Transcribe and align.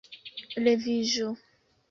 Leviĝo! 0.63 1.29